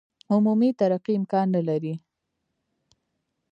عمومي 0.31 0.69
ترقي 0.79 1.13
امکان 1.19 1.47
نه 1.55 1.61
لري. 1.67 1.93